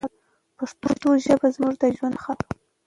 پښتو 0.81 1.07
ژبه 1.25 1.47
زموږ 1.55 1.73
د 1.81 1.83
ژوند 1.97 2.13
برخه 2.17 2.33
ده. 2.37 2.45